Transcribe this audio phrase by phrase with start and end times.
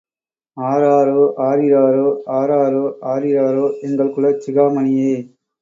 [0.57, 2.07] ஆராரோ ஆரிராரோ!
[2.31, 3.67] ஆராரோ ஆரிராரோ!
[3.81, 5.13] எங்கள் குலச் சிகாமணியே.